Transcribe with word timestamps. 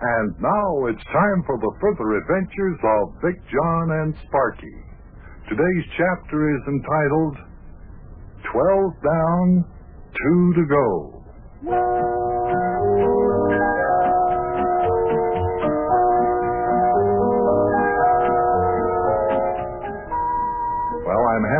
And 0.00 0.34
now 0.40 0.86
it's 0.86 1.04
time 1.12 1.44
for 1.44 1.58
the 1.60 1.72
further 1.80 2.16
adventures 2.16 2.78
of 2.82 3.20
Big 3.20 3.36
John 3.52 3.90
and 4.00 4.14
Sparkie. 4.24 4.80
Today's 5.48 5.86
chapter 5.92 6.56
is 6.56 6.62
entitled 6.68 7.36
Twelve 8.50 8.92
Down, 9.04 9.64
Two 10.16 10.54
to 10.56 10.64
Go. 10.72 12.69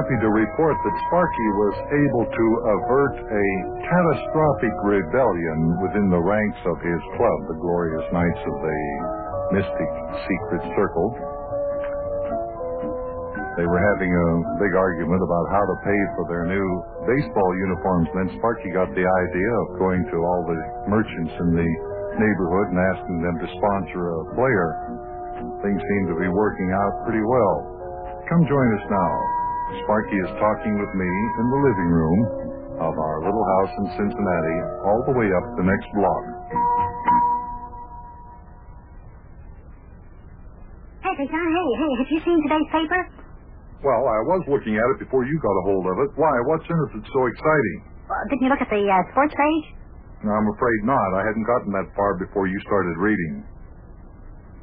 Happy 0.00 0.16
to 0.16 0.32
report 0.32 0.80
that 0.80 0.96
Sparkie 1.12 1.52
was 1.60 1.76
able 1.92 2.24
to 2.24 2.46
avert 2.72 3.20
a 3.20 3.46
catastrophic 3.84 4.72
rebellion 4.80 5.76
within 5.84 6.08
the 6.08 6.16
ranks 6.16 6.56
of 6.72 6.80
his 6.80 7.02
club, 7.20 7.38
the 7.52 7.60
Glorious 7.60 8.08
Knights 8.08 8.40
of 8.48 8.56
the 8.64 8.80
Mystic 9.60 9.90
Secret 10.24 10.64
Circle. 10.72 11.08
They 13.60 13.68
were 13.68 13.82
having 13.92 14.08
a 14.08 14.28
big 14.56 14.72
argument 14.72 15.20
about 15.20 15.46
how 15.52 15.68
to 15.68 15.76
pay 15.84 16.00
for 16.16 16.24
their 16.32 16.48
new 16.48 16.68
baseball 17.04 17.50
uniforms. 17.60 18.08
Then 18.16 18.32
Sparkie 18.40 18.72
got 18.72 18.88
the 18.96 19.04
idea 19.04 19.52
of 19.52 19.84
going 19.84 20.00
to 20.00 20.16
all 20.24 20.48
the 20.48 20.88
merchants 20.88 21.34
in 21.44 21.48
the 21.60 21.70
neighborhood 22.16 22.72
and 22.72 22.80
asking 22.96 23.20
them 23.20 23.36
to 23.36 23.46
sponsor 23.52 24.00
a 24.16 24.20
player. 24.32 24.68
Things 25.60 25.76
seem 25.76 26.02
to 26.08 26.16
be 26.16 26.32
working 26.32 26.72
out 26.72 27.04
pretty 27.04 27.20
well. 27.20 27.68
Come 28.32 28.48
join 28.48 28.68
us 28.80 28.86
now. 28.88 29.39
Sparkie 29.84 30.18
is 30.18 30.32
talking 30.42 30.74
with 30.78 30.92
me 30.98 31.06
in 31.38 31.46
the 31.50 31.60
living 31.62 31.90
room 31.90 32.20
of 32.82 32.94
our 32.96 33.16
little 33.22 33.46
house 33.58 33.72
in 33.78 33.86
Cincinnati, 34.02 34.58
all 34.88 35.00
the 35.06 35.14
way 35.14 35.28
up 35.30 35.46
the 35.56 35.66
next 35.66 35.88
block. 35.94 36.24
Hey, 41.04 41.26
John, 41.28 41.48
hey, 41.52 41.68
hey, 41.76 41.92
have 42.00 42.10
you 42.10 42.20
seen 42.24 42.38
today's 42.48 42.68
paper? 42.72 43.00
Well, 43.84 44.04
I 44.08 44.20
was 44.28 44.42
looking 44.48 44.76
at 44.76 44.86
it 44.96 44.98
before 45.04 45.24
you 45.24 45.36
got 45.40 45.52
a 45.52 45.64
hold 45.68 45.84
of 45.88 45.96
it. 46.04 46.10
Why? 46.16 46.32
What's 46.48 46.64
in 46.68 46.76
it 46.76 46.90
that's 46.96 47.12
so 47.12 47.22
exciting? 47.28 47.78
Well, 48.08 48.20
didn't 48.32 48.44
you 48.44 48.50
look 48.52 48.60
at 48.64 48.68
the 48.72 48.84
uh, 48.84 48.96
sports 49.12 49.32
page? 49.36 49.64
No, 50.24 50.32
I'm 50.36 50.48
afraid 50.52 50.80
not. 50.84 51.08
I 51.16 51.22
hadn't 51.24 51.44
gotten 51.48 51.72
that 51.76 51.88
far 51.96 52.16
before 52.20 52.44
you 52.48 52.56
started 52.68 52.96
reading. 53.00 53.44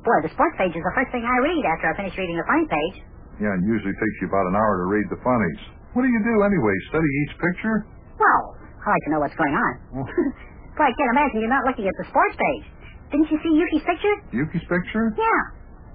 Boy, 0.06 0.18
the 0.26 0.30
sports 0.34 0.54
page 0.62 0.74
is 0.78 0.82
the 0.86 0.94
first 0.94 1.10
thing 1.14 1.26
I 1.26 1.38
read 1.42 1.64
after 1.66 1.86
I 1.90 1.94
finish 1.98 2.14
reading 2.18 2.38
the 2.38 2.46
front 2.46 2.70
page. 2.70 2.98
Yeah, 3.38 3.54
it 3.54 3.64
usually 3.66 3.94
takes 3.94 4.18
you 4.22 4.28
about 4.34 4.46
an 4.50 4.56
hour 4.58 4.74
to 4.82 4.86
read 4.90 5.08
the 5.14 5.20
funnies. 5.22 5.62
What 5.94 6.02
do 6.06 6.10
you 6.10 6.22
do 6.26 6.36
anyway? 6.42 6.74
Study 6.90 7.10
each 7.26 7.34
picture? 7.38 7.86
Well, 8.18 8.44
I 8.82 8.86
like 8.98 9.04
to 9.06 9.12
know 9.14 9.22
what's 9.22 9.38
going 9.38 9.54
on. 9.54 9.72
Boy, 10.78 10.86
I 10.90 10.94
can't 10.94 11.12
imagine 11.14 11.42
you're 11.46 11.54
not 11.54 11.66
looking 11.66 11.86
at 11.86 11.96
the 12.02 12.06
sports 12.10 12.34
page. 12.38 12.66
Didn't 13.14 13.30
you 13.30 13.38
see 13.42 13.54
Ukey's 13.54 13.86
picture? 13.86 14.16
Ukey's 14.34 14.66
picture? 14.70 15.06
Yeah. 15.18 15.42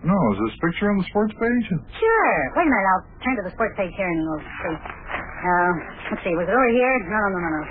No, 0.07 0.15
is 0.35 0.39
this 0.51 0.55
picture 0.59 0.91
on 0.91 0.99
the 0.99 1.07
sports 1.15 1.35
page? 1.39 1.67
Sure. 1.99 2.35
Wait 2.59 2.67
a 2.67 2.71
minute, 2.71 2.89
I'll 2.91 3.07
turn 3.23 3.35
to 3.39 3.45
the 3.47 3.55
sports 3.55 3.75
page 3.79 3.95
here 3.95 4.11
and 4.11 4.21
we'll 4.27 4.43
see. 4.43 4.75
Uh, 4.75 5.73
let's 6.11 6.23
see, 6.27 6.35
was 6.35 6.47
it 6.47 6.55
over 6.55 6.71
here? 6.75 6.95
No, 7.07 7.19
no, 7.23 7.39
no, 7.39 7.39
no, 7.39 7.51
no. 7.59 7.63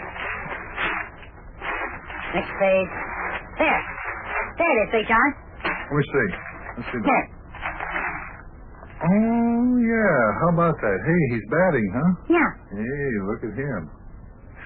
Next 2.36 2.54
page. 2.60 2.92
There. 3.60 3.82
There 4.56 4.72
it 4.72 4.80
is, 4.88 4.90
Big 4.96 5.06
John. 5.12 5.30
Let 5.68 5.96
me 5.96 6.04
see. 6.08 6.28
Let's 6.80 6.88
see. 6.96 7.00
There. 7.04 7.26
Oh, 9.02 9.66
yeah. 9.82 10.22
How 10.46 10.50
about 10.54 10.78
that? 10.78 10.98
Hey, 11.06 11.22
he's 11.34 11.48
batting, 11.50 11.88
huh? 11.90 12.12
Yeah. 12.30 12.50
Hey, 12.70 13.10
look 13.26 13.42
at 13.42 13.54
him. 13.58 13.82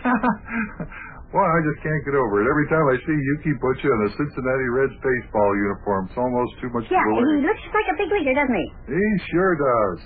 well, 1.33 1.47
I 1.47 1.59
just 1.65 1.79
can't 1.81 2.03
get 2.03 2.13
over 2.19 2.43
it. 2.43 2.45
Every 2.51 2.67
time 2.69 2.85
I 2.91 2.95
see 2.99 3.15
Ukey 3.15 3.55
Betcha 3.57 3.87
in 3.89 3.99
a 4.05 4.11
Cincinnati 4.19 4.67
Reds 4.75 4.97
baseball 5.01 5.51
uniform, 5.55 6.11
it's 6.11 6.19
almost 6.19 6.51
too 6.61 6.69
much 6.75 6.85
Yeah, 6.91 6.99
to 6.99 7.09
believe. 7.15 7.41
he 7.41 7.47
looks 7.47 7.63
like 7.73 7.87
a 7.89 7.95
big 7.97 8.09
leaguer, 8.11 8.35
doesn't 8.35 8.53
he? 8.59 8.67
He 8.91 9.03
sure 9.31 9.55
does. 9.55 9.99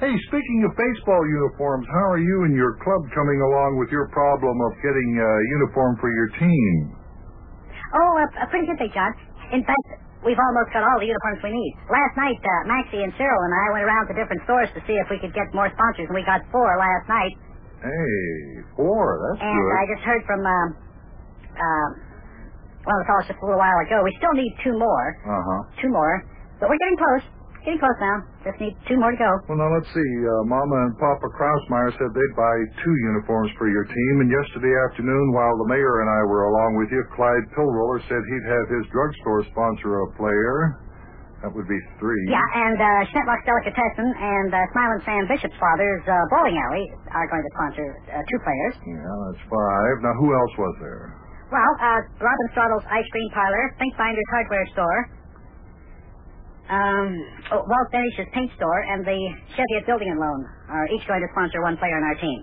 Hey, 0.00 0.14
speaking 0.28 0.58
of 0.68 0.76
baseball 0.76 1.22
uniforms, 1.26 1.88
how 1.90 2.06
are 2.14 2.22
you 2.22 2.44
and 2.44 2.54
your 2.54 2.76
club 2.84 3.02
coming 3.16 3.40
along 3.40 3.80
with 3.80 3.88
your 3.90 4.06
problem 4.12 4.56
of 4.68 4.72
getting 4.84 5.10
a 5.18 5.32
uniform 5.60 5.96
for 5.98 6.12
your 6.12 6.28
team? 6.38 6.74
Oh, 7.96 8.12
uh, 8.20 8.44
uh, 8.44 8.46
pretty 8.52 8.66
good, 8.68 8.78
Big 8.78 8.92
John. 8.92 9.10
In 9.56 9.64
fact, 9.64 10.05
we've 10.24 10.38
almost 10.40 10.70
got 10.72 10.86
all 10.86 10.98
the 11.02 11.08
uniforms 11.08 11.40
we 11.44 11.52
need. 11.52 11.72
Last 11.90 12.14
night, 12.16 12.38
uh, 12.40 12.62
Maxie 12.70 13.02
and 13.04 13.12
Cyril 13.18 13.40
and 13.44 13.52
I 13.52 13.66
went 13.76 13.84
around 13.84 14.04
to 14.08 14.14
different 14.16 14.40
stores 14.48 14.70
to 14.76 14.80
see 14.88 14.96
if 14.96 15.06
we 15.10 15.18
could 15.20 15.34
get 15.36 15.50
more 15.52 15.68
sponsors, 15.74 16.08
and 16.08 16.16
we 16.16 16.24
got 16.24 16.40
four 16.54 16.68
last 16.78 17.06
night. 17.10 17.34
Hey, 17.84 18.64
four. 18.78 19.04
That's 19.36 19.44
And 19.44 19.52
good. 19.52 19.68
And 19.68 19.76
I 19.76 19.84
just 19.92 20.04
heard 20.08 20.22
from, 20.24 20.40
um, 20.46 20.68
uh, 21.56 21.88
well, 22.88 22.96
the 23.02 23.06
fellow 23.10 23.22
just 23.28 23.38
a 23.40 23.44
little 23.44 23.60
while 23.60 23.78
ago. 23.84 24.00
We 24.06 24.14
still 24.16 24.32
need 24.34 24.52
two 24.64 24.74
more, 24.78 25.06
Uh 25.26 25.42
huh. 25.42 25.60
two 25.82 25.90
more, 25.90 26.24
but 26.62 26.70
we're 26.70 26.80
getting 26.80 26.98
close. 26.98 27.24
Getting 27.66 27.82
close 27.82 27.98
now. 27.98 28.16
Just 28.46 28.58
need 28.62 28.78
two 28.86 28.94
more 28.94 29.10
to 29.10 29.18
go. 29.18 29.26
Well, 29.50 29.58
now 29.58 29.66
let's 29.74 29.90
see. 29.90 30.10
Uh, 30.22 30.46
Mama 30.46 30.76
and 30.86 30.94
Papa 31.02 31.26
Krausmeyer 31.34 31.90
said 31.98 32.14
they'd 32.14 32.36
buy 32.38 32.56
two 32.86 32.94
uniforms 33.10 33.50
for 33.58 33.66
your 33.66 33.82
team, 33.82 34.14
and 34.22 34.30
yesterday 34.30 34.70
afternoon, 34.86 35.34
while 35.34 35.50
the 35.66 35.68
mayor 35.74 35.98
and 35.98 36.08
I 36.08 36.22
were 36.30 36.46
along 36.46 36.78
with 36.78 36.94
you, 36.94 37.02
Clyde 37.18 37.42
Pillroller 37.58 37.98
said 38.06 38.22
he'd 38.22 38.46
have 38.54 38.66
his 38.70 38.86
drugstore 38.94 39.42
sponsor 39.50 40.06
a 40.06 40.08
player. 40.14 40.78
That 41.42 41.50
would 41.58 41.66
be 41.66 41.76
three. 41.98 42.22
Yeah, 42.30 42.38
and 42.38 42.78
uh, 42.78 42.86
Schnittlock's 43.10 43.42
Delicatessen 43.44 44.08
and 44.14 44.48
uh, 44.54 44.58
Smiling 44.72 45.02
Sam 45.02 45.22
Bishop's 45.26 45.58
father's 45.58 46.06
uh, 46.06 46.14
bowling 46.30 46.56
alley 46.70 46.86
are 47.12 47.26
going 47.28 47.42
to 47.44 47.52
sponsor 47.58 47.86
uh, 48.08 48.22
two 48.30 48.40
players. 48.46 48.74
Yeah, 48.88 49.04
that's 49.26 49.42
five. 49.50 49.94
Now, 50.06 50.14
who 50.22 50.30
else 50.32 50.54
was 50.54 50.74
there? 50.80 51.04
Well, 51.50 51.72
uh, 51.82 52.00
Robin 52.22 52.46
Straddle's 52.54 52.86
Ice 52.88 53.08
Cream 53.10 53.30
Parlor, 53.34 53.74
Think 53.82 53.92
Finder's 53.98 54.30
Hardware 54.32 54.66
Store, 54.72 54.98
um, 56.70 57.08
oh, 57.54 57.62
Walt 57.66 57.88
Benish's 57.92 58.26
Paint 58.34 58.50
Store, 58.56 58.80
and 58.94 59.04
the 59.06 59.18
Cheviot 59.54 59.86
Building 59.86 60.10
and 60.10 60.18
Loan 60.20 60.40
are 60.70 60.86
each 60.94 61.06
going 61.06 61.20
to 61.22 61.28
sponsor 61.32 61.62
one 61.62 61.76
player 61.78 61.94
on 61.96 62.04
our 62.04 62.18
team. 62.18 62.40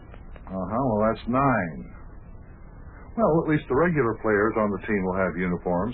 Uh 0.48 0.52
huh. 0.56 0.84
Well, 0.88 1.02
that's 1.12 1.24
nine. 1.28 1.78
Well, 3.16 3.46
at 3.46 3.48
least 3.52 3.66
the 3.70 3.78
regular 3.78 4.18
players 4.26 4.54
on 4.58 4.72
the 4.74 4.82
team 4.90 5.02
will 5.06 5.18
have 5.20 5.38
uniforms. 5.38 5.94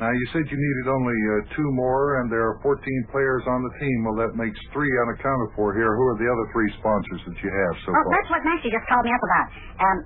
Now, 0.00 0.08
you 0.10 0.26
said 0.32 0.42
you 0.48 0.56
needed 0.58 0.86
only 0.90 1.14
uh, 1.14 1.54
two 1.54 1.68
more, 1.78 2.18
and 2.24 2.32
there 2.32 2.42
are 2.42 2.58
14 2.64 2.74
players 3.12 3.44
on 3.46 3.60
the 3.62 3.70
team. 3.78 3.96
Well, 4.02 4.18
that 4.24 4.34
makes 4.34 4.56
three 4.72 4.90
unaccounted 5.06 5.52
for 5.54 5.76
here. 5.76 5.92
Who 5.94 6.04
are 6.10 6.18
the 6.18 6.26
other 6.26 6.46
three 6.50 6.70
sponsors 6.80 7.20
that 7.28 7.36
you 7.38 7.50
have 7.52 7.74
so 7.86 7.92
Oh, 7.92 8.00
far? 8.00 8.10
that's 8.16 8.30
what 8.32 8.40
Maxie 8.42 8.72
just 8.72 8.82
called 8.90 9.04
me 9.06 9.12
up 9.14 9.22
about. 9.22 9.46
Um, 9.78 9.96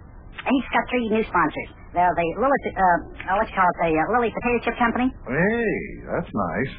he's 0.46 0.68
got 0.72 0.84
three 0.90 1.08
new 1.10 1.24
sponsors. 1.26 1.70
They're 1.96 2.12
the 2.12 2.28
Lily, 2.36 2.60
uh, 2.76 3.40
what 3.40 3.48
you 3.48 3.56
call 3.56 3.64
it, 3.64 3.76
the 3.80 3.88
uh, 3.96 4.12
Lily 4.12 4.28
Potato 4.28 4.68
Chip 4.68 4.76
Company. 4.76 5.08
Hey, 5.24 5.72
that's 6.04 6.28
nice. 6.28 6.72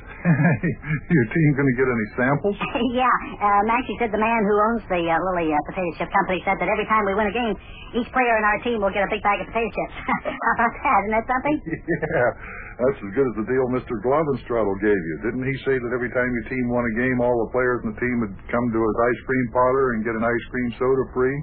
Your 1.18 1.26
team 1.34 1.50
going 1.58 1.66
to 1.74 1.78
get 1.80 1.90
any 1.90 2.08
samples? 2.14 2.54
yeah, 2.94 3.10
uh, 3.42 3.66
Maxie 3.66 3.98
said 3.98 4.14
the 4.14 4.22
man 4.22 4.42
who 4.46 4.54
owns 4.70 4.86
the 4.86 5.02
uh, 5.10 5.18
Lily 5.34 5.50
uh, 5.50 5.58
Potato 5.66 5.90
Chip 5.98 6.14
Company 6.14 6.38
said 6.46 6.62
that 6.62 6.70
every 6.70 6.86
time 6.86 7.02
we 7.10 7.18
win 7.18 7.26
a 7.26 7.34
game, 7.34 7.58
each 7.98 8.06
player 8.14 8.36
in 8.38 8.46
our 8.46 8.60
team 8.62 8.78
will 8.78 8.94
get 8.94 9.10
a 9.10 9.10
big 9.10 9.26
bag 9.26 9.42
of 9.42 9.50
potato 9.50 9.66
chips. 9.74 9.96
How 10.30 10.54
about 10.54 10.74
that? 10.86 10.98
Isn't 11.02 11.14
that 11.18 11.26
something? 11.26 11.56
yeah, 11.66 12.30
that's 12.78 13.00
as 13.02 13.12
good 13.18 13.26
as 13.26 13.36
the 13.42 13.48
deal 13.50 13.66
Mr. 13.74 13.98
Glovenstraddle 14.06 14.78
gave 14.86 15.02
you. 15.02 15.16
Didn't 15.26 15.46
he 15.50 15.56
say 15.66 15.82
that 15.82 15.92
every 15.98 16.14
time 16.14 16.30
your 16.30 16.46
team 16.46 16.70
won 16.70 16.86
a 16.86 16.94
game, 16.94 17.18
all 17.26 17.42
the 17.42 17.50
players 17.50 17.82
in 17.90 17.98
the 17.98 17.98
team 17.98 18.22
would 18.22 18.38
come 18.54 18.66
to 18.70 18.80
his 18.86 18.98
ice 19.02 19.22
cream 19.26 19.46
parlor 19.50 19.98
and 19.98 20.06
get 20.06 20.14
an 20.14 20.22
ice 20.22 20.46
cream 20.54 20.70
soda 20.78 21.10
free? 21.18 21.34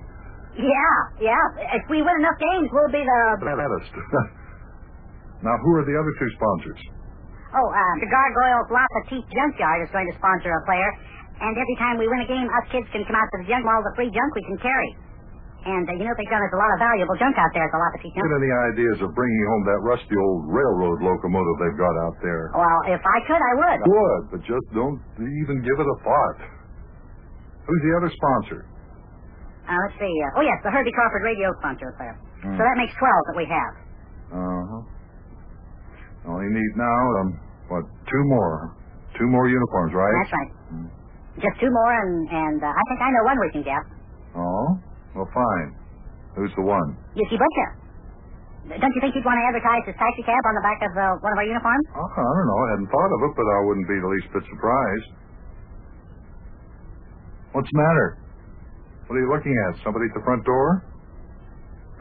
Yeah, 0.54 0.96
yeah. 1.34 1.44
If 1.78 1.84
we 1.90 1.98
win 2.02 2.16
enough 2.22 2.38
games, 2.38 2.70
we'll 2.70 2.92
be 2.94 3.02
the. 3.02 3.20
Now, 5.44 5.60
who 5.60 5.70
are 5.76 5.84
the 5.84 5.92
other 5.92 6.12
two 6.16 6.30
sponsors? 6.40 6.80
Oh, 7.52 7.68
uh, 7.68 7.94
the 8.00 8.08
Gargoyles 8.08 8.68
La 8.72 8.80
Petite 8.96 9.28
Junkyard 9.28 9.84
is 9.84 9.92
going 9.92 10.08
to 10.08 10.16
sponsor 10.16 10.48
a 10.48 10.62
player, 10.64 10.88
and 11.44 11.52
every 11.52 11.76
time 11.76 12.00
we 12.00 12.08
win 12.08 12.24
a 12.24 12.28
game, 12.30 12.48
us 12.48 12.66
kids 12.72 12.88
can 12.90 13.04
come 13.04 13.12
out 13.12 13.28
to 13.36 13.44
the 13.44 13.46
junk 13.52 13.60
with 13.60 13.72
all 13.76 13.84
the 13.84 13.92
free 13.92 14.08
junk 14.08 14.30
we 14.32 14.42
can 14.48 14.58
carry. 14.64 14.90
And 15.68 15.84
uh, 15.84 15.96
you 16.00 16.04
know, 16.08 16.16
John, 16.16 16.40
there's 16.40 16.56
a 16.56 16.60
lot 16.60 16.72
of 16.72 16.80
valuable 16.80 17.16
junk 17.20 17.36
out 17.36 17.52
there 17.52 17.64
at 17.64 17.72
the 17.72 17.80
La 17.80 17.88
Petite 17.92 18.12
Get 18.16 18.24
Junkyard. 18.24 18.40
any 18.40 18.52
ideas 18.72 18.96
of 19.04 19.12
bringing 19.12 19.44
home 19.52 19.62
that 19.68 19.80
rusty 19.84 20.16
old 20.16 20.48
railroad 20.48 20.98
locomotive 21.04 21.56
they've 21.60 21.80
got 21.80 21.94
out 22.08 22.16
there? 22.24 22.44
Well, 22.56 22.80
if 22.88 23.02
I 23.04 23.18
could, 23.28 23.42
I 23.42 23.52
would. 23.60 23.78
Would, 23.84 24.22
but 24.32 24.40
just 24.48 24.66
don't 24.72 25.00
even 25.20 25.56
give 25.60 25.76
it 25.76 25.88
a 25.88 25.98
thought. 26.00 26.38
Who's 27.68 27.82
the 27.84 27.94
other 28.00 28.10
sponsor? 28.12 28.60
Uh, 29.64 29.76
let's 29.88 29.96
see. 29.96 30.12
Uh, 30.12 30.36
oh, 30.38 30.44
yes, 30.44 30.60
the 30.60 30.70
Herbie 30.70 30.92
Crawford 30.92 31.24
radio 31.24 31.48
sponsor 31.60 31.92
player. 31.96 32.16
Hmm. 32.44 32.56
So 32.56 32.62
that 32.64 32.76
makes 32.76 32.92
12 33.00 33.28
that 33.32 33.36
we 33.36 33.46
have. 33.48 33.72
Uh-huh. 34.34 34.80
All 36.28 36.40
you 36.40 36.52
need 36.52 36.72
now, 36.76 37.00
um, 37.20 37.28
what, 37.68 37.84
two 38.08 38.22
more. 38.28 38.76
Two 39.16 39.28
more 39.28 39.48
uniforms, 39.48 39.92
right? 39.94 40.14
That's 40.24 40.34
right. 40.34 40.52
Just 41.40 41.56
two 41.60 41.70
more, 41.70 41.92
and, 41.92 42.14
and 42.30 42.58
uh, 42.62 42.70
I 42.70 42.82
think 42.90 42.98
I 43.02 43.08
know 43.10 43.22
one 43.26 43.38
we 43.40 43.50
can 43.52 43.64
get. 43.66 43.82
Oh? 44.36 44.66
Well, 45.16 45.28
fine. 45.34 45.68
Who's 46.36 46.50
the 46.58 46.62
one? 46.66 46.98
Ukey 47.14 47.38
Betcha. 47.38 47.66
Don't 48.80 48.94
you 48.96 49.00
think 49.04 49.12
you'd 49.14 49.28
want 49.28 49.36
to 49.38 49.44
advertise 49.46 49.84
his 49.84 49.94
taxi 50.00 50.24
cab 50.24 50.40
on 50.48 50.54
the 50.56 50.64
back 50.64 50.80
of 50.82 50.92
uh, 50.96 51.20
one 51.20 51.32
of 51.36 51.38
our 51.38 51.44
uniforms? 51.46 51.84
Oh, 51.94 52.00
I 52.00 52.22
don't 52.24 52.48
know. 52.48 52.58
I 52.64 52.68
hadn't 52.74 52.90
thought 52.90 53.12
of 53.12 53.20
it, 53.28 53.32
but 53.36 53.46
I 53.46 53.58
wouldn't 53.68 53.88
be 53.88 53.98
the 54.00 54.08
least 54.08 54.28
bit 54.32 54.44
surprised. 54.48 55.08
What's 57.52 57.68
the 57.70 57.78
matter? 57.78 58.06
What 59.06 59.16
are 59.16 59.22
you 59.22 59.30
looking 59.30 59.52
at? 59.68 59.78
Somebody 59.84 60.08
at 60.08 60.14
the 60.16 60.24
front 60.24 60.44
door? 60.44 60.84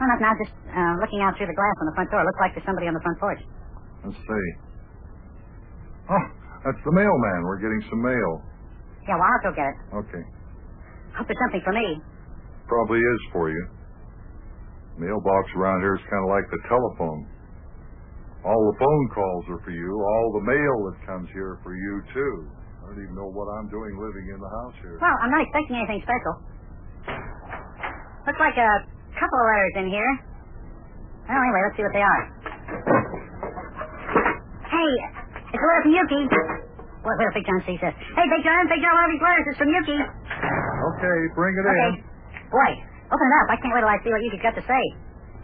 No, 0.00 0.04
not 0.08 0.18
now. 0.20 0.32
Just 0.40 0.52
uh, 0.72 0.94
looking 0.98 1.20
out 1.22 1.36
through 1.36 1.46
the 1.48 1.56
glass 1.56 1.76
on 1.80 1.86
the 1.86 1.96
front 1.96 2.10
door. 2.10 2.20
It 2.24 2.26
looks 2.28 2.40
like 2.40 2.52
there's 2.56 2.66
somebody 2.66 2.88
on 2.88 2.94
the 2.96 3.04
front 3.04 3.18
porch. 3.20 3.40
Let's 4.04 4.18
see. 4.18 4.46
Oh, 6.10 6.24
that's 6.64 6.80
the 6.84 6.92
mailman. 6.92 7.40
We're 7.46 7.60
getting 7.62 7.80
some 7.88 8.02
mail. 8.02 8.42
Yeah, 9.08 9.16
well, 9.20 9.28
I'll 9.28 9.44
go 9.44 9.52
get 9.54 9.68
it. 9.68 9.76
Okay. 10.04 10.24
Hope 11.16 11.28
it's 11.30 11.40
something 11.46 11.62
for 11.62 11.72
me. 11.72 12.00
Probably 12.66 12.98
is 12.98 13.20
for 13.32 13.52
you. 13.52 13.64
Mailbox 14.98 15.44
around 15.56 15.80
here 15.84 15.94
is 15.94 16.04
kind 16.08 16.22
of 16.24 16.30
like 16.32 16.46
the 16.50 16.60
telephone. 16.68 17.28
All 18.44 18.60
the 18.72 18.76
phone 18.80 19.04
calls 19.14 19.44
are 19.52 19.60
for 19.64 19.72
you. 19.72 19.88
All 20.00 20.26
the 20.40 20.44
mail 20.44 20.74
that 20.92 20.96
comes 21.06 21.28
here 21.32 21.58
for 21.64 21.72
you, 21.76 22.02
too. 22.12 22.34
I 22.84 22.92
don't 22.92 23.00
even 23.00 23.16
know 23.16 23.28
what 23.32 23.48
I'm 23.48 23.68
doing 23.72 23.96
living 23.96 24.28
in 24.28 24.38
the 24.40 24.52
house 24.60 24.76
here. 24.84 24.98
Well, 25.00 25.16
I'm 25.24 25.32
not 25.32 25.40
expecting 25.40 25.76
anything 25.80 26.04
special. 26.04 26.34
Looks 28.24 28.40
like 28.40 28.56
a 28.56 28.70
couple 29.20 29.38
of 29.38 29.46
letters 29.52 29.74
in 29.84 29.86
here. 29.92 30.12
Well, 31.28 31.40
anyway, 31.40 31.60
let's 31.68 31.76
see 31.76 31.84
what 31.84 31.94
they 31.96 32.04
are. 32.04 32.22
Hey, 34.68 34.90
it's 35.52 35.60
a 35.62 35.66
letter 35.68 35.82
from 35.84 35.92
Ukey. 35.94 36.22
What, 37.04 37.20
if 37.20 37.36
Big 37.36 37.44
John 37.44 37.60
sees 37.68 37.80
this? 37.84 37.92
Hey, 38.16 38.26
Big 38.32 38.42
John, 38.44 38.64
Big 38.68 38.80
John, 38.80 38.92
one 38.96 39.06
of 39.08 39.12
these 39.12 39.24
letters 39.24 39.46
is 39.52 39.56
from 39.60 39.68
Ukey. 39.72 40.00
Okay, 40.00 41.18
bring 41.36 41.52
it 41.56 41.64
Okay. 41.68 41.88
in. 41.88 41.92
Boy, 42.48 42.70
open 43.12 43.26
it 43.28 43.34
up. 43.44 43.46
I 43.52 43.56
can't 43.60 43.72
wait 43.76 43.84
till 43.84 43.92
I 43.92 43.98
see 44.00 44.10
what 44.12 44.20
Ukey's 44.24 44.44
got 44.44 44.56
to 44.56 44.64
say. 44.64 44.82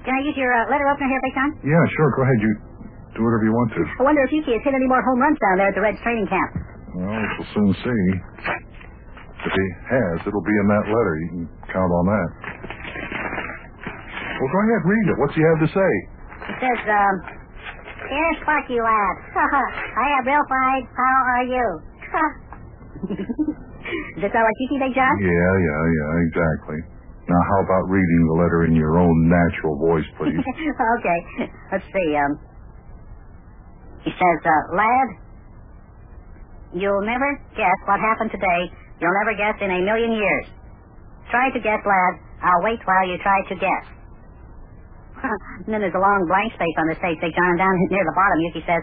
Can 0.09 0.17
I 0.17 0.21
use 0.25 0.37
your 0.41 0.49
uh, 0.49 0.73
letter 0.73 0.89
opener 0.89 1.09
here, 1.13 1.21
Big 1.21 1.35
John? 1.37 1.51
Yeah, 1.61 1.85
sure. 2.01 2.09
Go 2.17 2.25
ahead. 2.25 2.41
You 2.41 2.53
do 3.13 3.21
whatever 3.29 3.45
you 3.45 3.53
want 3.53 3.69
to. 3.77 3.83
I 4.01 4.03
wonder 4.09 4.25
if 4.25 4.33
Ukey 4.33 4.57
has 4.57 4.65
hit 4.65 4.73
any 4.73 4.89
more 4.89 5.05
home 5.05 5.21
runs 5.21 5.37
down 5.45 5.61
there 5.61 5.69
at 5.69 5.77
the 5.77 5.85
Reds 5.85 6.01
training 6.01 6.29
camp. 6.33 6.51
Well, 6.97 7.13
we'll 7.13 7.51
soon 7.53 7.71
see. 7.85 8.03
If 9.41 9.53
he 9.57 9.67
has, 9.89 10.17
it'll 10.29 10.45
be 10.45 10.57
in 10.65 10.67
that 10.69 10.85
letter. 10.89 11.15
You 11.21 11.29
can 11.29 11.45
count 11.73 11.93
on 11.93 12.05
that. 12.09 12.29
Well, 14.41 14.49
go 14.51 14.59
ahead, 14.65 14.83
read 14.89 15.07
it. 15.13 15.17
What's 15.21 15.37
he 15.37 15.43
have 15.45 15.61
to 15.61 15.71
say? 15.71 15.93
It 16.49 16.57
says, 16.65 16.81
um, 16.89 17.15
Dear 18.09 18.31
Sparkie 18.41 18.81
lad, 18.81 19.15
I 20.01 20.07
am 20.19 20.25
real 20.25 20.45
fine. 20.49 20.83
How 20.97 21.17
are 21.37 21.45
you? 21.47 21.67
Does 24.17 24.23
that 24.25 24.33
sound 24.33 24.47
like 24.49 24.59
Ukey, 24.65 24.79
Big 24.81 24.95
John? 24.97 25.13
Yeah, 25.21 25.53
yeah, 25.61 25.83
yeah, 25.93 26.11
exactly. 26.25 26.81
Now, 27.29 27.41
how 27.53 27.59
about 27.63 27.85
reading 27.93 28.23
the 28.27 28.37
letter 28.41 28.65
in 28.65 28.75
your 28.75 28.99
own 28.99 29.29
natural 29.29 29.77
voice, 29.79 30.09
please? 30.19 30.41
okay. 30.99 31.19
Let's 31.71 31.85
see. 31.93 32.09
Um, 32.17 32.41
he 34.03 34.11
says, 34.11 34.39
uh, 34.43 34.75
lad, 34.75 35.09
you'll 36.73 37.05
never 37.05 37.29
guess 37.57 37.79
what 37.87 38.01
happened 38.01 38.33
today. 38.33 38.73
You'll 39.01 39.15
never 39.23 39.37
guess 39.37 39.55
in 39.61 39.71
a 39.71 39.81
million 39.85 40.13
years. 40.13 40.47
Try 41.31 41.51
to 41.53 41.61
guess, 41.61 41.81
lad. 41.85 42.13
I'll 42.43 42.65
wait 42.65 42.81
while 42.89 43.07
you 43.07 43.19
try 43.23 43.39
to 43.49 43.55
guess. 43.55 43.85
and 45.67 45.71
then 45.71 45.81
there's 45.85 45.97
a 45.97 46.03
long 46.03 46.25
blank 46.29 46.53
space 46.57 46.77
on 46.81 46.87
the 46.89 46.97
page, 46.99 47.19
Big 47.21 47.33
John. 47.37 47.55
And 47.55 47.61
down 47.61 47.75
near 47.93 48.05
the 48.05 48.17
bottom, 48.17 48.39
Ukey 48.51 48.63
says, 48.65 48.83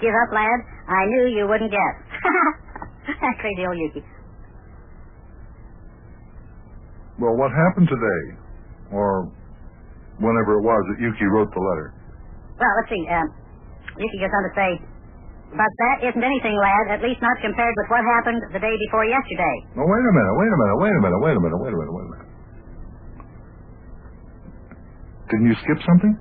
Give 0.00 0.14
up, 0.16 0.30
lad. 0.32 0.58
I 0.88 1.04
knew 1.12 1.28
you 1.28 1.44
wouldn't 1.44 1.68
guess. 1.70 1.96
Crazy 3.44 3.62
old 3.68 3.76
Ukey. 3.76 4.00
well, 7.20 7.36
what 7.36 7.52
happened 7.52 7.88
today? 7.88 8.22
Or 8.96 9.28
whenever 10.18 10.56
it 10.56 10.64
was 10.64 10.82
that 10.88 10.98
Ukey 11.04 11.26
wrote 11.28 11.52
the 11.52 11.60
letter? 11.60 11.92
Well, 12.56 12.72
let's 12.80 12.88
see. 12.88 13.04
Um, 13.12 13.28
Ukey 14.00 14.18
goes 14.24 14.32
on 14.32 14.44
to 14.48 14.52
say, 14.56 14.70
but 15.52 15.66
that 15.66 15.96
isn't 16.06 16.22
anything, 16.22 16.54
lad, 16.56 16.94
at 16.96 17.00
least 17.02 17.18
not 17.20 17.34
compared 17.42 17.74
with 17.76 17.88
what 17.90 18.00
happened 18.06 18.40
the 18.54 18.62
day 18.62 18.70
before 18.88 19.04
yesterday. 19.04 19.56
No, 19.74 19.82
wait 19.82 20.04
a 20.06 20.12
minute, 20.14 20.34
wait 20.38 20.48
a 20.48 20.58
minute, 20.62 20.78
wait 20.78 20.94
a 20.94 21.00
minute, 21.02 21.20
wait 21.20 21.36
a 21.36 21.42
minute, 21.42 21.58
wait 21.60 21.72
a 21.74 21.78
minute, 21.78 21.92
wait 21.92 22.06
a 22.06 22.10
minute. 22.14 22.19
Didn't 25.30 25.46
you 25.46 25.56
skip 25.62 25.78
something? 25.86 26.12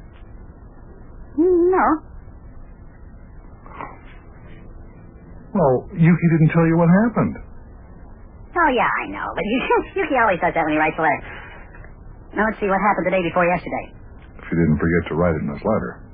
No. 1.37 1.85
Well, 5.49 5.89
Ukey 5.97 6.27
didn't 6.37 6.51
tell 6.53 6.67
you 6.69 6.77
what 6.77 6.89
happened. 7.09 7.35
Oh, 8.53 8.69
yeah, 8.73 8.85
I 8.85 9.05
know. 9.09 9.27
But 9.33 9.45
Ukey 10.05 10.17
always 10.21 10.37
does 10.41 10.53
that 10.53 10.63
when 10.65 10.73
he 10.77 10.79
writes 10.81 10.97
a 10.97 11.03
letter. 11.03 11.21
Now, 12.37 12.45
let's 12.45 12.61
see 12.61 12.69
what 12.69 12.77
happened 12.77 13.09
the 13.09 13.13
day 13.17 13.23
before 13.25 13.45
yesterday. 13.49 13.85
If 14.37 14.45
he 14.45 14.53
didn't 14.53 14.77
forget 14.77 15.01
to 15.09 15.13
write 15.17 15.33
it 15.33 15.41
in 15.41 15.49
his 15.49 15.63
letter. 15.65 16.05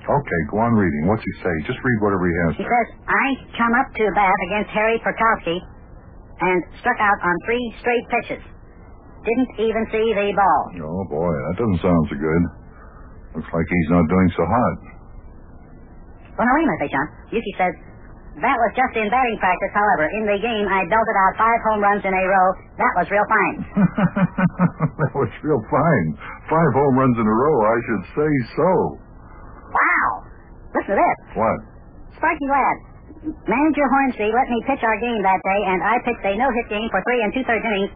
Okay, 0.00 0.40
go 0.48 0.56
on 0.64 0.72
reading. 0.72 1.04
What's 1.06 1.20
he 1.20 1.32
say? 1.44 1.52
Just 1.68 1.76
read 1.84 1.98
whatever 2.00 2.24
he 2.24 2.34
has 2.48 2.56
He 2.56 2.64
says, 2.64 2.88
I 3.04 3.26
come 3.60 3.72
up 3.76 3.92
to 3.92 4.04
bat 4.16 4.38
against 4.48 4.72
Harry 4.72 4.96
Perkowski 5.04 5.60
and 6.40 6.56
struck 6.80 6.96
out 6.98 7.20
on 7.20 7.34
three 7.44 7.60
straight 7.84 8.06
pitches. 8.08 8.42
Didn't 9.20 9.50
even 9.60 9.82
see 9.92 10.06
the 10.16 10.32
ball. 10.32 10.62
Oh, 10.80 11.04
boy, 11.12 11.28
that 11.28 11.54
doesn't 11.60 11.80
sound 11.84 12.02
so 12.08 12.16
good. 12.16 12.42
Looks 13.36 13.52
like 13.52 13.68
he's 13.68 13.90
not 13.92 14.08
doing 14.08 14.28
so 14.32 14.44
hot. 14.48 14.76
Well, 16.40 16.48
now, 16.48 16.54
wait 16.56 16.64
a 16.64 16.70
minute, 16.72 16.88
John. 16.88 17.08
Ukey 17.28 17.52
says, 17.60 17.74
that 18.40 18.56
was 18.56 18.72
just 18.72 18.94
in 18.96 19.12
batting 19.12 19.38
practice, 19.42 19.72
however. 19.76 20.08
In 20.16 20.24
the 20.24 20.38
game, 20.40 20.64
I 20.72 20.88
belted 20.88 21.16
out 21.20 21.32
five 21.36 21.60
home 21.68 21.84
runs 21.84 22.00
in 22.00 22.14
a 22.16 22.24
row. 22.24 22.48
That 22.80 22.92
was 22.96 23.06
real 23.12 23.26
fine. 23.28 23.56
that 25.04 25.12
was 25.12 25.28
real 25.44 25.60
fine. 25.68 26.06
Five 26.48 26.72
home 26.72 26.94
runs 26.96 27.16
in 27.20 27.26
a 27.28 27.36
row, 27.36 27.56
I 27.68 27.76
should 27.84 28.04
say 28.16 28.32
so. 28.56 28.68
Wow! 29.68 30.06
Listen 30.72 30.96
to 30.96 30.98
this. 31.02 31.18
What? 31.36 31.58
Sparkie 32.16 32.48
lad, 32.48 32.76
Manager 33.44 33.86
Hornsby 33.92 34.32
let 34.32 34.48
me 34.48 34.58
pitch 34.64 34.80
our 34.80 34.98
game 35.02 35.20
that 35.20 35.40
day, 35.44 35.60
and 35.68 35.84
I 35.84 36.00
pitched 36.00 36.24
a 36.24 36.32
no-hit 36.40 36.66
game 36.72 36.88
for 36.88 37.04
three 37.04 37.20
and 37.20 37.30
two-thirds 37.36 37.64
innings. 37.68 37.92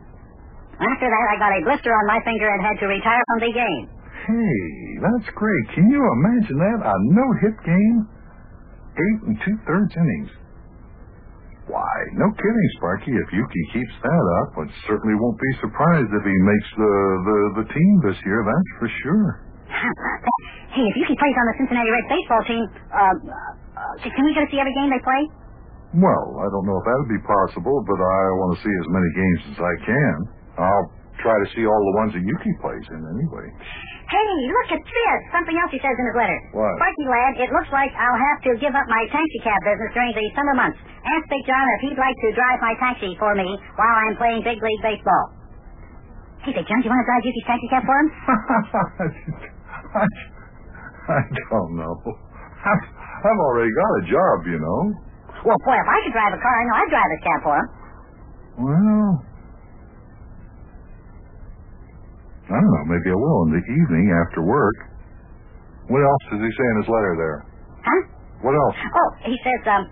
After 0.75 1.07
that, 1.07 1.27
I 1.31 1.35
got 1.39 1.53
a 1.55 1.61
blister 1.65 1.93
on 1.95 2.05
my 2.11 2.19
finger 2.27 2.49
and 2.51 2.61
had 2.63 2.77
to 2.83 2.87
retire 2.91 3.23
from 3.35 3.41
the 3.47 3.53
game. 3.55 3.85
Hey, 4.27 4.65
that's 5.05 5.29
great. 5.37 5.65
Can 5.77 5.87
you 5.91 6.01
imagine 6.01 6.59
that? 6.59 6.79
A 6.83 6.95
no-hit 7.13 7.57
game? 7.63 7.97
Eight 8.95 9.21
and 9.29 9.37
two-thirds 9.45 9.93
innings. 9.95 10.31
Why, 11.67 11.95
no 12.21 12.29
kidding, 12.37 12.69
Sparkie. 12.77 13.17
If 13.17 13.29
Ukey 13.33 13.65
keeps 13.73 13.95
that 14.05 14.25
up, 14.45 14.49
I 14.61 14.65
certainly 14.85 15.17
won't 15.17 15.41
be 15.41 15.53
surprised 15.65 16.13
if 16.13 16.25
he 16.25 16.37
makes 16.45 16.69
the, 16.77 16.93
the, 17.25 17.39
the 17.63 17.67
team 17.73 17.93
this 18.05 18.19
year, 18.29 18.45
that's 18.45 18.71
for 18.79 18.89
sure. 19.01 19.29
hey, 20.77 20.85
if 20.85 20.95
Ukey 21.01 21.17
plays 21.17 21.37
on 21.41 21.47
the 21.49 21.55
Cincinnati 21.65 21.91
Reds 21.91 22.09
baseball 22.13 22.43
team, 22.45 22.65
uh, 22.93 23.15
uh, 23.81 23.93
can 24.05 24.23
we 24.29 24.37
get 24.37 24.45
to 24.45 24.51
see 24.53 24.61
every 24.61 24.77
game 24.77 24.93
they 24.93 25.01
play? 25.01 25.23
Well, 25.97 26.27
I 26.43 26.47
don't 26.53 26.67
know 26.69 26.77
if 26.77 26.85
that'll 26.85 27.13
be 27.13 27.23
possible, 27.25 27.77
but 27.87 27.99
I 28.03 28.21
want 28.45 28.51
to 28.57 28.61
see 28.61 28.75
as 28.85 28.87
many 28.93 29.11
games 29.17 29.41
as 29.57 29.59
I 29.65 29.75
can. 29.89 30.17
I'll 30.59 30.89
try 31.23 31.35
to 31.35 31.47
see 31.55 31.65
all 31.67 31.83
the 31.93 31.95
ones 32.05 32.11
that 32.15 32.23
Ukey 32.23 32.53
plays 32.63 32.87
in 32.95 33.01
anyway. 33.03 33.47
Hey, 34.05 34.29
look 34.53 34.69
at 34.77 34.83
this. 34.85 35.19
Something 35.33 35.57
else 35.59 35.73
he 35.73 35.81
says 35.81 35.97
in 35.97 36.05
his 36.07 36.17
letter. 36.19 36.39
What? 36.55 36.71
Sparkie 36.79 37.09
lad, 37.09 37.33
it 37.41 37.51
looks 37.51 37.71
like 37.73 37.91
I'll 37.97 38.21
have 38.21 38.39
to 38.47 38.51
give 38.61 38.75
up 38.77 38.87
my 38.87 39.03
taxi 39.11 39.41
cab 39.43 39.59
business 39.65 39.91
during 39.97 40.13
the 40.15 40.25
summer 40.37 40.55
months. 40.55 40.79
Ask 41.03 41.25
Big 41.33 41.43
John 41.49 41.65
if 41.79 41.81
he'd 41.89 41.99
like 41.99 42.15
to 42.15 42.29
drive 42.37 42.59
my 42.61 42.75
taxi 42.79 43.17
for 43.19 43.33
me 43.35 43.49
while 43.75 43.97
I'm 44.07 44.15
playing 44.21 44.45
big 44.45 44.61
league 44.61 44.83
baseball. 44.85 45.25
Hey, 46.45 46.53
Big 46.53 46.67
John, 46.69 46.79
do 46.85 46.87
you 46.87 46.93
want 46.93 47.01
to 47.03 47.09
drive 47.09 47.23
Ukey's 47.25 47.47
taxi 47.49 47.69
cab 47.73 47.83
for 47.89 47.97
him? 47.97 48.09
I, 49.99 50.05
I 51.17 51.21
don't 51.51 51.73
know. 51.81 51.93
I've, 52.05 52.85
I've 53.25 53.41
already 53.49 53.73
got 53.73 53.91
a 53.99 54.03
job, 54.09 54.37
you 54.47 54.59
know. 54.61 54.81
Well, 55.49 55.59
boy, 55.65 55.77
if 55.77 55.89
I 55.89 55.97
could 56.05 56.13
drive 56.17 56.33
a 56.37 56.41
car, 56.41 56.55
I 56.55 56.65
know 56.69 56.77
I'd 56.81 56.93
drive 56.93 57.11
his 57.13 57.23
cab 57.25 57.41
for 57.45 57.55
him. 57.57 57.67
Well, 58.61 59.11
I 62.51 62.57
don't 62.61 62.73
know. 62.77 62.85
Maybe 62.93 63.09
I 63.09 63.17
will 63.17 63.41
in 63.49 63.53
the 63.57 63.65
evening 63.65 64.07
after 64.13 64.45
work. 64.45 64.77
What 65.89 66.01
else 66.05 66.23
does 66.33 66.41
he 66.41 66.51
say 66.53 66.67
in 66.73 66.77
his 66.85 66.89
letter 66.89 67.13
there? 67.17 67.39
Huh? 67.85 68.03
What 68.45 68.55
else? 68.57 68.77
Oh, 68.77 69.11
he 69.25 69.37
says, 69.41 69.61
um, 69.69 69.85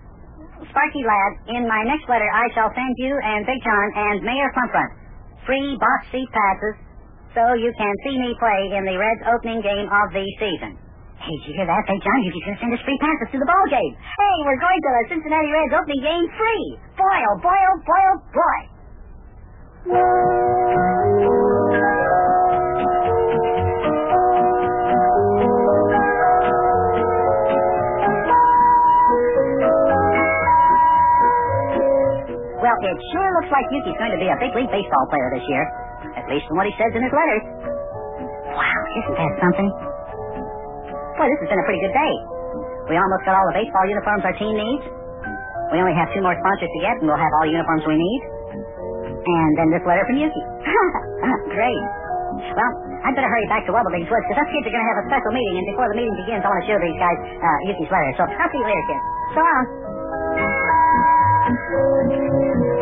Sparkie 0.69 1.05
lad, 1.05 1.33
in 1.57 1.65
my 1.69 1.83
next 1.89 2.09
letter 2.09 2.29
I 2.29 2.49
shall 2.53 2.69
send 2.77 2.93
you 3.01 3.13
and 3.17 3.45
Big 3.49 3.61
John 3.65 3.89
and 3.97 4.17
Mayor 4.25 4.53
Plumpfront 4.57 4.93
free 5.47 5.75
box 5.81 6.07
seat 6.15 6.29
passes 6.31 6.77
so 7.35 7.43
you 7.59 7.73
can 7.75 7.93
see 8.07 8.15
me 8.21 8.31
play 8.39 8.77
in 8.77 8.85
the 8.87 8.95
Reds 8.95 9.25
opening 9.27 9.59
game 9.65 9.89
of 9.91 10.07
the 10.13 10.23
season. 10.39 10.79
Hey, 11.19 11.35
did 11.43 11.51
you 11.51 11.55
hear 11.59 11.67
that, 11.67 11.83
Big 11.89 11.99
John? 12.05 12.19
You 12.23 12.33
can 12.45 12.57
send 12.61 12.71
us 12.75 12.83
free 12.85 12.99
passes 13.01 13.33
to 13.33 13.39
the 13.41 13.49
ball 13.49 13.67
game. 13.73 13.95
Hey, 13.97 14.37
we're 14.47 14.61
going 14.61 14.81
to 14.81 14.91
the 14.93 15.05
Cincinnati 15.17 15.51
Reds 15.51 15.75
opening 15.75 16.03
game 16.05 16.27
free. 16.37 16.67
Boy, 17.01 17.19
oh 17.27 17.39
boy, 17.41 17.59
oh 17.59 17.79
boy, 17.83 18.03
oh 18.13 18.19
boy. 18.31 18.59
It 32.83 32.99
sure 33.15 33.29
looks 33.39 33.51
like 33.55 33.67
Ukey's 33.71 33.95
going 33.95 34.11
to 34.11 34.19
be 34.19 34.27
a 34.27 34.39
big 34.43 34.51
league 34.59 34.73
baseball 34.75 35.05
player 35.07 35.31
this 35.39 35.47
year. 35.47 35.63
At 36.19 36.27
least 36.27 36.51
from 36.51 36.59
what 36.59 36.67
he 36.67 36.75
says 36.75 36.91
in 36.99 37.03
his 37.03 37.15
letters. 37.15 37.45
Wow, 38.53 38.81
isn't 38.99 39.17
that 39.17 39.33
something? 39.39 39.69
Boy, 41.15 41.27
this 41.31 41.39
has 41.47 41.49
been 41.55 41.63
a 41.63 41.67
pretty 41.67 41.83
good 41.87 41.95
day. 41.95 42.15
We 42.91 42.99
almost 42.99 43.23
got 43.23 43.39
all 43.39 43.47
the 43.47 43.57
baseball 43.57 43.87
uniforms 43.87 44.27
our 44.27 44.35
team 44.35 44.59
needs. 44.59 44.85
We 45.71 45.79
only 45.79 45.95
have 45.95 46.11
two 46.13 46.21
more 46.21 46.35
sponsors 46.37 46.69
to 46.69 46.81
get, 46.83 46.99
and 47.01 47.07
we'll 47.07 47.17
have 47.23 47.33
all 47.39 47.47
the 47.47 47.55
uniforms 47.55 47.87
we 47.87 47.97
need. 47.97 48.21
And 49.23 49.53
then 49.57 49.71
this 49.71 49.85
letter 49.87 50.03
from 50.05 50.19
Ukey. 50.19 50.43
Great. 51.57 51.83
Well, 52.53 52.73
I'd 53.07 53.15
better 53.15 53.31
hurry 53.31 53.47
back 53.47 53.63
to 53.71 53.73
Wubblebig's 53.73 54.11
Woods 54.11 54.27
because 54.27 54.43
us 54.43 54.51
kids 54.51 54.67
are 54.67 54.75
going 54.75 54.83
to 54.83 54.91
have 54.91 55.01
a 55.01 55.07
special 55.07 55.33
meeting, 55.33 55.63
and 55.63 55.67
before 55.71 55.87
the 55.87 55.97
meeting 55.97 56.17
begins, 56.27 56.43
I 56.43 56.51
want 56.51 56.61
to 56.67 56.69
show 56.69 56.79
these 56.83 56.99
guys 56.99 57.19
uh, 57.39 57.69
Ukey's 57.71 57.93
letter. 57.95 58.13
So 58.19 58.23
I'll 58.27 58.51
see 58.51 58.59
you 58.59 58.67
later, 58.67 58.85
kids. 58.91 59.05
So 59.39 59.41
long. 59.47 59.92
Thank 61.53 62.13
you. 62.13 62.82